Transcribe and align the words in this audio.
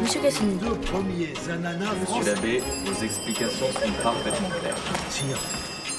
Monsieur 0.00 0.20
Cassini. 0.20 0.54
Deux 0.56 0.74
premiers 0.76 1.32
ananas 1.50 1.94
Monsieur 2.00 2.34
l'abbé, 2.34 2.62
vos 2.84 3.04
explications 3.04 3.66
sont 3.66 4.02
parfaitement 4.02 4.48
claires. 4.60 4.76
Sire, 5.10 5.38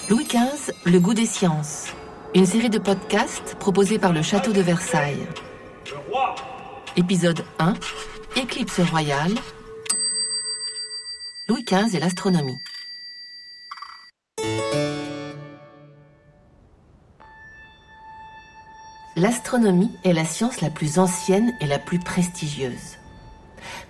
Louis 0.09 0.25
XV, 0.25 0.73
Le 0.85 0.99
goût 0.99 1.13
des 1.13 1.25
sciences. 1.25 1.87
Une 2.33 2.45
série 2.45 2.69
de 2.69 2.79
podcasts 2.79 3.55
proposés 3.59 3.99
par 3.99 4.11
le 4.11 4.21
Château 4.21 4.51
de 4.51 4.61
Versailles. 4.61 5.27
Épisode 6.97 7.43
1. 7.59 7.73
Éclipse 8.35 8.79
royale. 8.79 9.33
Louis 11.47 11.63
XV 11.63 11.95
et 11.95 11.99
l'astronomie. 11.99 12.57
L'astronomie 19.15 19.91
est 20.03 20.13
la 20.13 20.25
science 20.25 20.61
la 20.61 20.71
plus 20.71 20.97
ancienne 20.97 21.53
et 21.61 21.67
la 21.67 21.77
plus 21.77 21.99
prestigieuse. 21.99 22.97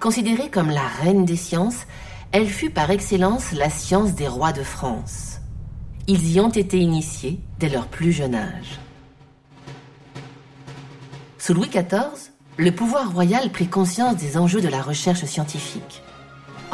Considérée 0.04 0.50
comme 0.50 0.70
la 0.70 0.86
reine 0.86 1.24
des 1.24 1.38
sciences, 1.38 1.88
elle 2.34 2.50
fut 2.50 2.70
par 2.70 2.92
excellence 2.92 3.54
la 3.54 3.70
science 3.70 4.16
des 4.16 4.28
rois 4.28 4.52
de 4.52 4.62
France. 4.62 5.38
Ils 6.08 6.34
y 6.34 6.42
ont 6.42 6.50
été 6.50 6.78
initiés 6.78 7.40
dès 7.58 7.70
leur 7.70 7.88
plus 7.88 8.12
jeune 8.12 8.36
âge. 8.36 8.82
Sous 11.38 11.54
Louis 11.54 11.70
XIV, 11.70 12.34
le 12.58 12.72
pouvoir 12.74 13.14
royal 13.14 13.50
prit 13.50 13.70
conscience 13.70 14.18
des 14.18 14.38
enjeux 14.38 14.60
de 14.60 14.68
la 14.68 14.82
recherche 14.82 15.24
scientifique. 15.24 16.02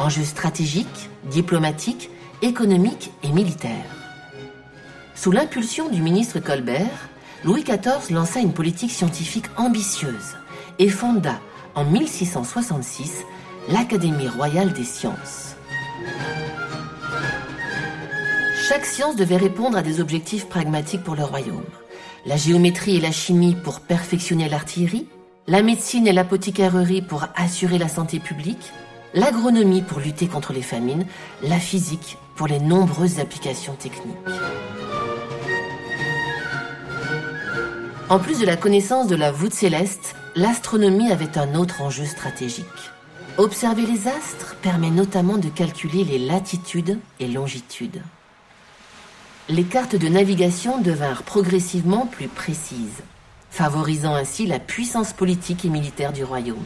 Enjeux 0.00 0.24
stratégiques, 0.24 1.08
diplomatiques, 1.30 2.10
économiques 2.42 3.12
et 3.22 3.30
militaires. 3.30 3.94
Sous 5.14 5.30
l'impulsion 5.30 5.88
du 5.88 6.02
ministre 6.02 6.40
Colbert, 6.40 7.08
Louis 7.44 7.62
XIV 7.62 8.10
lança 8.10 8.40
une 8.40 8.54
politique 8.54 8.90
scientifique 8.90 9.46
ambitieuse 9.56 10.34
et 10.80 10.88
fonda 10.88 11.38
en 11.74 11.84
1666 11.84 13.24
l'Académie 13.68 14.28
royale 14.28 14.72
des 14.72 14.84
sciences. 14.84 15.56
Chaque 18.68 18.86
science 18.86 19.16
devait 19.16 19.36
répondre 19.36 19.76
à 19.76 19.82
des 19.82 20.00
objectifs 20.00 20.48
pragmatiques 20.48 21.02
pour 21.02 21.16
le 21.16 21.24
royaume. 21.24 21.64
La 22.26 22.36
géométrie 22.36 22.96
et 22.96 23.00
la 23.00 23.12
chimie 23.12 23.56
pour 23.64 23.80
perfectionner 23.80 24.48
l'artillerie, 24.48 25.08
la 25.46 25.62
médecine 25.62 26.06
et 26.06 26.12
l'apothicarerie 26.12 27.02
pour 27.02 27.26
assurer 27.34 27.78
la 27.78 27.88
santé 27.88 28.20
publique, 28.20 28.72
l'agronomie 29.14 29.82
pour 29.82 29.98
lutter 29.98 30.26
contre 30.26 30.52
les 30.52 30.62
famines, 30.62 31.06
la 31.42 31.58
physique 31.58 32.16
pour 32.36 32.46
les 32.46 32.60
nombreuses 32.60 33.18
applications 33.18 33.74
techniques. 33.74 34.16
En 38.10 38.18
plus 38.18 38.40
de 38.40 38.44
la 38.44 38.56
connaissance 38.56 39.06
de 39.06 39.14
la 39.14 39.30
voûte 39.30 39.54
céleste, 39.54 40.16
l'astronomie 40.34 41.12
avait 41.12 41.38
un 41.38 41.54
autre 41.54 41.80
enjeu 41.80 42.04
stratégique. 42.04 42.66
Observer 43.38 43.86
les 43.86 44.08
astres 44.08 44.56
permet 44.62 44.90
notamment 44.90 45.38
de 45.38 45.48
calculer 45.48 46.02
les 46.02 46.18
latitudes 46.18 46.98
et 47.20 47.28
longitudes. 47.28 48.02
Les 49.48 49.62
cartes 49.62 49.94
de 49.94 50.08
navigation 50.08 50.80
devinrent 50.80 51.22
progressivement 51.22 52.04
plus 52.04 52.26
précises, 52.26 53.04
favorisant 53.48 54.16
ainsi 54.16 54.44
la 54.44 54.58
puissance 54.58 55.12
politique 55.12 55.64
et 55.64 55.68
militaire 55.68 56.12
du 56.12 56.24
royaume. 56.24 56.58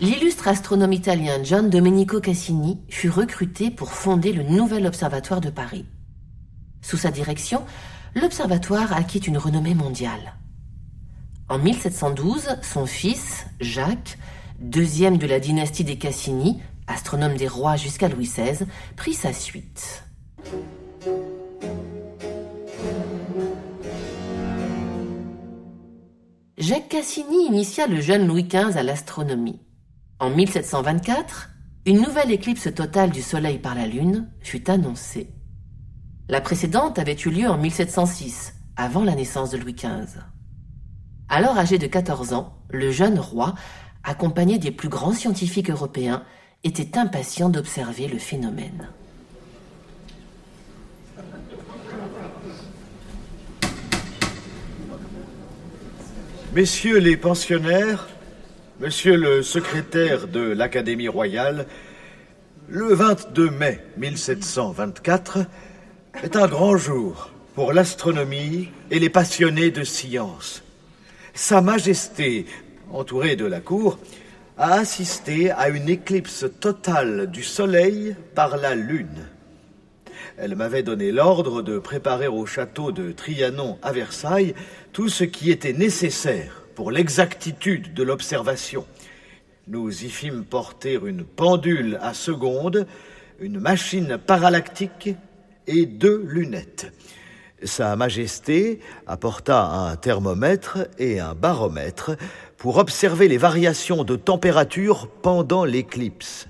L'illustre 0.00 0.48
astronome 0.48 0.92
italien 0.92 1.44
Gian 1.44 1.62
Domenico 1.62 2.20
Cassini 2.20 2.80
fut 2.88 3.08
recruté 3.08 3.70
pour 3.70 3.92
fonder 3.92 4.32
le 4.32 4.42
nouvel 4.42 4.84
observatoire 4.88 5.40
de 5.40 5.50
Paris. 5.50 5.84
Sous 6.82 6.96
sa 6.96 7.12
direction, 7.12 7.64
l'observatoire 8.14 8.92
acquit 8.92 9.18
une 9.18 9.38
renommée 9.38 9.74
mondiale. 9.74 10.34
En 11.48 11.58
1712, 11.58 12.56
son 12.62 12.86
fils, 12.86 13.46
Jacques, 13.60 14.18
deuxième 14.60 15.18
de 15.18 15.26
la 15.26 15.40
dynastie 15.40 15.84
des 15.84 15.96
Cassini, 15.96 16.60
astronome 16.86 17.36
des 17.36 17.48
rois 17.48 17.76
jusqu'à 17.76 18.08
Louis 18.08 18.26
XVI, 18.26 18.66
prit 18.96 19.14
sa 19.14 19.32
suite. 19.32 20.04
Jacques 26.56 26.88
Cassini 26.88 27.46
initia 27.48 27.86
le 27.86 28.00
jeune 28.00 28.26
Louis 28.26 28.44
XV 28.44 28.78
à 28.78 28.82
l'astronomie. 28.82 29.60
En 30.18 30.30
1724, 30.30 31.50
une 31.84 32.00
nouvelle 32.00 32.30
éclipse 32.30 32.72
totale 32.74 33.10
du 33.10 33.20
Soleil 33.20 33.58
par 33.58 33.74
la 33.74 33.86
Lune 33.86 34.30
fut 34.40 34.70
annoncée. 34.70 35.33
La 36.28 36.40
précédente 36.40 36.98
avait 36.98 37.16
eu 37.16 37.30
lieu 37.30 37.48
en 37.48 37.58
1706, 37.58 38.54
avant 38.76 39.04
la 39.04 39.14
naissance 39.14 39.50
de 39.50 39.58
Louis 39.58 39.74
XV. 39.74 40.20
Alors 41.28 41.58
âgé 41.58 41.78
de 41.78 41.86
14 41.86 42.32
ans, 42.32 42.58
le 42.70 42.90
jeune 42.90 43.18
roi, 43.18 43.54
accompagné 44.02 44.58
des 44.58 44.70
plus 44.70 44.88
grands 44.88 45.12
scientifiques 45.12 45.70
européens, 45.70 46.22
était 46.62 46.98
impatient 46.98 47.50
d'observer 47.50 48.08
le 48.08 48.18
phénomène. 48.18 48.88
messieurs 56.54 56.98
les 56.98 57.16
pensionnaires, 57.16 58.06
monsieur 58.78 59.16
le 59.16 59.42
secrétaire 59.42 60.28
de 60.28 60.40
l'Académie 60.40 61.08
royale, 61.08 61.66
le 62.68 62.94
22 62.94 63.50
mai 63.50 63.84
1724 63.96 65.46
est 66.22 66.36
un 66.36 66.46
grand 66.46 66.76
jour 66.76 67.30
pour 67.54 67.72
l'astronomie 67.72 68.68
et 68.90 68.98
les 68.98 69.10
passionnés 69.10 69.70
de 69.70 69.84
science. 69.84 70.62
Sa 71.34 71.60
Majesté, 71.60 72.46
entourée 72.92 73.36
de 73.36 73.46
la 73.46 73.60
cour, 73.60 73.98
a 74.56 74.74
assisté 74.74 75.50
à 75.50 75.68
une 75.68 75.88
éclipse 75.88 76.46
totale 76.60 77.30
du 77.30 77.42
Soleil 77.42 78.14
par 78.34 78.56
la 78.56 78.74
Lune. 78.74 79.26
Elle 80.36 80.54
m'avait 80.56 80.82
donné 80.82 81.10
l'ordre 81.10 81.62
de 81.62 81.78
préparer 81.78 82.28
au 82.28 82.46
château 82.46 82.92
de 82.92 83.12
Trianon 83.12 83.78
à 83.82 83.92
Versailles 83.92 84.54
tout 84.92 85.08
ce 85.08 85.24
qui 85.24 85.50
était 85.50 85.72
nécessaire 85.72 86.62
pour 86.74 86.90
l'exactitude 86.90 87.94
de 87.94 88.02
l'observation. 88.02 88.86
Nous 89.66 90.04
y 90.04 90.08
fîmes 90.08 90.44
porter 90.44 91.00
une 91.04 91.24
pendule 91.24 91.98
à 92.02 92.14
seconde, 92.14 92.86
une 93.40 93.58
machine 93.58 94.18
parallactique 94.18 95.10
et 95.66 95.86
deux 95.86 96.24
lunettes. 96.26 96.92
Sa 97.62 97.96
Majesté 97.96 98.80
apporta 99.06 99.64
un 99.64 99.96
thermomètre 99.96 100.88
et 100.98 101.20
un 101.20 101.34
baromètre 101.34 102.12
pour 102.58 102.76
observer 102.76 103.28
les 103.28 103.38
variations 103.38 104.04
de 104.04 104.16
température 104.16 105.08
pendant 105.22 105.64
l'éclipse. 105.64 106.48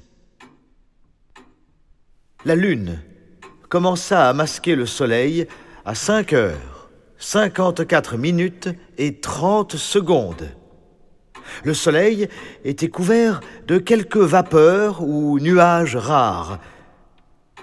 La 2.45 2.57
Lune 2.57 3.01
commença 3.69 4.29
à 4.29 4.33
masquer 4.33 4.75
le 4.75 4.87
Soleil 4.87 5.47
à 5.85 5.95
5 5.95 6.33
heures, 6.33 6.91
54 7.19 8.17
minutes 8.17 8.69
et 8.99 9.21
30 9.21 9.77
secondes. 9.77 10.51
Le 11.63 11.75
Soleil 11.75 12.29
était 12.65 12.89
couvert 12.89 13.41
de 13.67 13.79
quelques 13.79 14.17
vapeurs 14.17 15.03
ou 15.03 15.39
nuages 15.39 15.97
rares. 15.97 16.59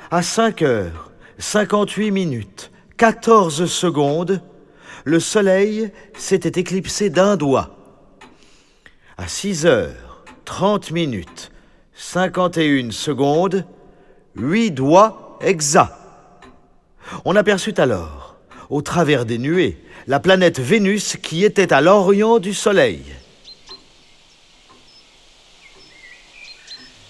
À 0.09 0.21
5 0.21 0.61
heures, 0.61 1.10
58 1.41 2.11
minutes, 2.11 2.71
14 2.97 3.65
secondes, 3.65 4.43
le 5.05 5.19
Soleil 5.19 5.91
s'était 6.15 6.59
éclipsé 6.59 7.09
d'un 7.09 7.35
doigt. 7.35 7.75
À 9.17 9.27
6 9.27 9.65
heures, 9.65 10.23
30 10.45 10.91
minutes, 10.91 11.51
51 11.95 12.91
secondes, 12.91 13.65
8 14.35 14.69
doigts 14.71 15.39
exacts. 15.41 15.97
On 17.25 17.35
aperçut 17.35 17.73
alors, 17.77 18.35
au 18.69 18.83
travers 18.83 19.25
des 19.25 19.39
nuées, 19.39 19.83
la 20.05 20.19
planète 20.19 20.59
Vénus 20.59 21.17
qui 21.17 21.43
était 21.43 21.73
à 21.73 21.81
l'orient 21.81 22.37
du 22.37 22.53
Soleil. 22.53 23.01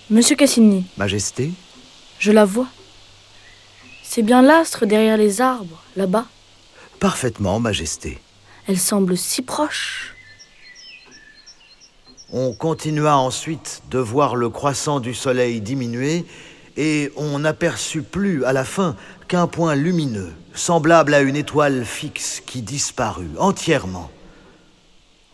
Monsieur 0.09 0.37
Cassini, 0.37 0.85
Majesté, 0.95 1.51
je 2.17 2.31
la 2.31 2.45
vois. 2.45 2.67
C'est 4.13 4.23
bien 4.23 4.41
l'astre 4.41 4.85
derrière 4.85 5.15
les 5.15 5.39
arbres, 5.39 5.81
là-bas. 5.95 6.25
parfaitement, 6.99 7.61
Majesté. 7.61 8.19
Elle 8.67 8.77
semble 8.77 9.15
si 9.15 9.41
proche. 9.41 10.13
On 12.33 12.51
continua 12.51 13.15
ensuite 13.15 13.83
de 13.89 13.99
voir 13.99 14.35
le 14.35 14.49
croissant 14.49 14.99
du 14.99 15.13
Soleil 15.13 15.61
diminuer 15.61 16.25
et 16.75 17.13
on 17.15 17.39
n'aperçut 17.39 18.01
plus 18.01 18.43
à 18.43 18.51
la 18.51 18.65
fin 18.65 18.97
qu'un 19.29 19.47
point 19.47 19.75
lumineux, 19.75 20.33
semblable 20.53 21.13
à 21.13 21.21
une 21.21 21.37
étoile 21.37 21.85
fixe 21.85 22.43
qui 22.45 22.61
disparut 22.61 23.31
entièrement. 23.37 24.11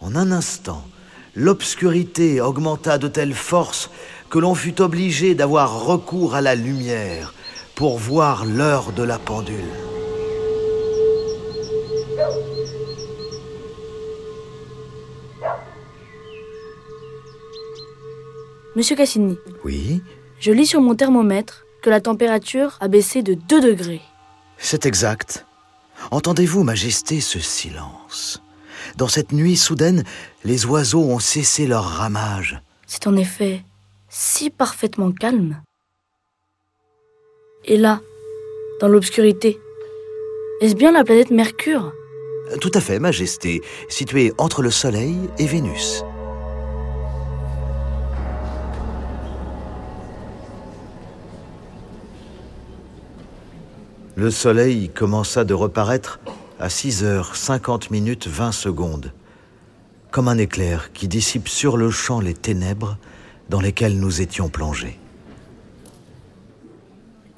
En 0.01 0.15
un 0.15 0.31
instant, 0.31 0.85
l'obscurité 1.33 2.41
augmenta 2.41 2.99
de 2.99 3.07
telle 3.07 3.33
force 3.33 3.89
que 4.29 4.37
l'on 4.37 4.53
fut 4.53 4.81
obligé 4.81 5.33
d'avoir 5.33 5.83
recours 5.83 6.35
à 6.35 6.41
la 6.41 6.53
lumière 6.53 7.33
pour 7.77 7.99
voir 7.99 8.43
l'heure 8.43 8.91
de 8.91 9.03
la 9.03 9.19
pendule. 9.19 9.71
Monsieur 18.75 18.95
Cassini, 18.95 19.37
Oui, 19.63 20.01
je 20.39 20.51
lis 20.51 20.65
sur 20.65 20.81
mon 20.81 20.95
thermomètre 20.95 21.65
que 21.83 21.91
la 21.91 22.01
température 22.01 22.77
a 22.79 22.87
baissé 22.87 23.21
de 23.21 23.35
2 23.35 23.61
degrés. 23.61 24.01
c'est 24.57 24.87
exact. 24.87 25.45
Entendez-vous, 26.09 26.63
Majesté, 26.63 27.21
ce 27.21 27.39
silence? 27.39 28.41
Dans 28.95 29.07
cette 29.07 29.33
nuit 29.33 29.55
soudaine, 29.55 30.03
les 30.43 30.65
oiseaux 30.65 31.03
ont 31.03 31.19
cessé 31.19 31.67
leur 31.67 31.83
ramage. 31.83 32.59
C'est 32.87 33.05
en 33.05 33.15
effet 33.15 33.63
si 34.09 34.49
parfaitement 34.49 35.11
calme. 35.11 35.61
Et 37.69 37.75
là, 37.75 38.01
dans 38.79 38.87
l'obscurité, 38.87 39.59
est-ce 40.61 40.75
bien 40.75 40.93
la 40.93 41.03
planète 41.03 41.31
Mercure? 41.31 41.91
Tout 42.61 42.71
à 42.73 42.79
fait, 42.79 42.97
Majesté, 42.97 43.61
située 43.89 44.31
entre 44.37 44.61
le 44.61 44.71
Soleil 44.71 45.17
et 45.37 45.45
Vénus. 45.45 46.05
Le 54.15 54.31
Soleil 54.31 54.89
commença 54.89 55.43
de 55.43 55.53
reparaître 55.53 56.21
à 56.61 56.69
6 56.69 57.03
heures 57.03 57.35
50 57.35 57.91
minutes 57.91 58.27
20 58.27 58.53
secondes, 58.53 59.11
comme 60.09 60.29
un 60.29 60.37
éclair 60.37 60.93
qui 60.93 61.09
dissipe 61.09 61.49
sur 61.49 61.75
le 61.75 61.91
champ 61.91 62.21
les 62.21 62.33
ténèbres 62.33 62.97
dans 63.49 63.59
lesquelles 63.59 63.99
nous 63.99 64.21
étions 64.21 64.47
plongés. 64.47 64.97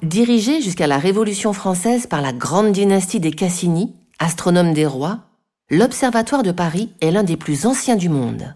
Dirigé 0.02 0.62
jusqu'à 0.62 0.86
la 0.86 0.96
Révolution 0.96 1.52
française 1.52 2.06
par 2.06 2.22
la 2.22 2.32
grande 2.32 2.72
dynastie 2.72 3.20
des 3.20 3.32
Cassini, 3.32 3.94
astronome 4.18 4.72
des 4.72 4.86
rois, 4.86 5.18
l'Observatoire 5.68 6.42
de 6.42 6.52
Paris 6.52 6.90
est 7.02 7.10
l'un 7.10 7.22
des 7.22 7.36
plus 7.36 7.66
anciens 7.66 7.96
du 7.96 8.08
monde. 8.08 8.54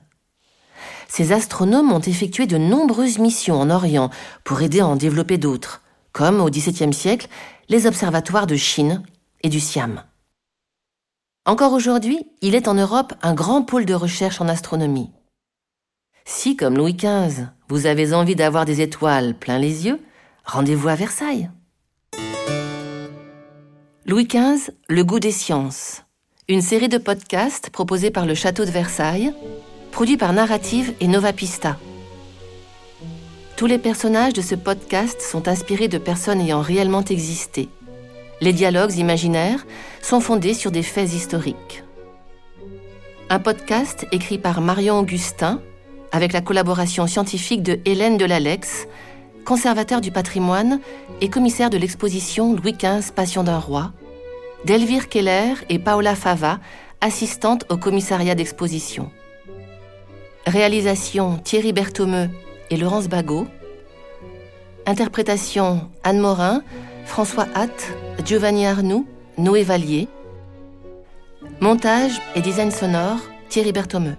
Ces 1.06 1.32
astronomes 1.32 1.93
ont 1.93 2.00
effectué 2.00 2.46
de 2.46 2.56
nombreuses 2.56 3.19
missions 3.19 3.61
en 3.61 3.69
Orient 3.69 4.08
pour 4.43 4.62
aider 4.62 4.81
à 4.81 4.87
en 4.87 4.96
développer 4.96 5.37
d'autres, 5.37 5.82
comme 6.12 6.41
au 6.41 6.49
XVIIe 6.49 6.94
siècle 6.94 7.29
les 7.69 7.87
observatoires 7.87 8.46
de 8.46 8.56
Chine 8.56 9.02
et 9.43 9.50
du 9.50 9.61
Siam. 9.61 10.02
Encore 11.44 11.75
aujourd'hui, 11.75 12.20
il 12.41 12.55
est 12.55 12.69
en 12.69 12.75
Europe 12.75 13.12
un 13.20 13.35
grand 13.35 13.61
pôle 13.62 13.85
de 13.85 13.93
recherche 13.93 14.41
en 14.41 14.49
astronomie. 14.49 15.11
Si, 16.25 16.56
comme 16.56 16.79
Louis 16.79 16.94
XV, 16.94 17.49
vous 17.69 17.85
avez 17.85 18.14
envie 18.14 18.35
d'avoir 18.35 18.64
des 18.64 18.81
étoiles 18.81 19.35
plein 19.35 19.58
les 19.58 19.85
yeux, 19.85 20.00
rendez-vous 20.44 20.88
à 20.88 20.94
Versailles. 20.94 21.50
Louis 24.06 24.26
XV, 24.26 24.70
Le 24.88 25.05
goût 25.05 25.19
des 25.19 25.32
sciences. 25.32 26.02
Une 26.49 26.61
série 26.61 26.88
de 26.88 26.99
podcasts 26.99 27.70
proposés 27.70 28.11
par 28.11 28.26
le 28.26 28.35
Château 28.35 28.64
de 28.64 28.70
Versailles, 28.70 29.32
produit 29.93 30.19
par 30.19 30.32
Narrative 30.35 30.93
et 31.00 31.08
Nova 31.08 31.32
Pista. 31.32 31.79
Tous 33.56 33.67
les 33.67 33.79
personnages 33.79 34.35
de 34.35 34.43
ce 34.43 34.55
podcast 34.55 35.23
sont 35.23 35.49
inspirés 35.49 35.88
de 35.88 35.96
personnes 35.96 36.41
ayant 36.41 36.61
réellement 36.61 37.05
existé. 37.05 37.69
Les 38.41 38.52
dialogues 38.52 38.96
imaginaires 38.96 39.64
sont 40.02 40.20
fondés 40.20 40.55
sur 40.55 40.70
des 40.70 40.82
faits 40.82 41.14
historiques. 41.14 41.85
Un 43.31 43.38
podcast 43.38 44.06
écrit 44.12 44.38
par 44.38 44.61
Marion 44.61 44.99
Augustin, 44.99 45.62
avec 46.12 46.32
la 46.32 46.43
collaboration 46.43 47.06
scientifique 47.06 47.62
de 47.62 47.81
Hélène 47.87 48.19
Delalex, 48.19 48.87
conservateur 49.44 50.00
du 50.00 50.11
patrimoine 50.11 50.81
et 51.20 51.29
commissaire 51.29 51.70
de 51.70 51.76
l'exposition 51.76 52.55
Louis 52.55 52.73
XV 52.73 53.12
Passion 53.12 53.44
d'un 53.44 53.58
roi, 53.58 53.93
d'Elvire 54.64 55.08
Keller 55.08 55.55
et 55.69 55.79
Paola 55.79 56.14
Fava, 56.14 56.58
assistante 57.00 57.64
au 57.69 57.76
commissariat 57.76 58.35
d'exposition. 58.35 59.11
Réalisation 60.46 61.38
Thierry 61.38 61.73
Berthomeux 61.73 62.29
et 62.70 62.76
Laurence 62.76 63.08
Bagot. 63.08 63.46
Interprétation 64.87 65.88
Anne 66.02 66.19
Morin, 66.19 66.62
François 67.05 67.46
Hatt, 67.55 67.93
Giovanni 68.25 68.67
Arnoux, 68.67 69.06
Noé 69.38 69.62
Vallier. 69.62 70.08
Montage 71.61 72.20
et 72.35 72.41
design 72.41 72.70
sonore 72.70 73.20
Thierry 73.49 73.73
Berthomeux. 73.73 74.17